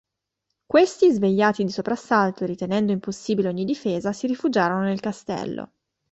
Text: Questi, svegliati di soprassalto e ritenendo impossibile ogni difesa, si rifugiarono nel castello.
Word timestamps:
Questi, 0.65 1.11
svegliati 1.11 1.63
di 1.63 1.69
soprassalto 1.71 2.43
e 2.43 2.47
ritenendo 2.47 2.91
impossibile 2.91 3.49
ogni 3.49 3.65
difesa, 3.65 4.11
si 4.13 4.25
rifugiarono 4.25 4.81
nel 4.81 4.99
castello. 4.99 5.73